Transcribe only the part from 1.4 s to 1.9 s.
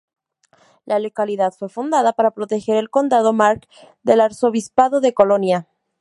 fue